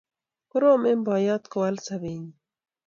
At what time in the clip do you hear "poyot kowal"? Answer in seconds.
1.07-1.75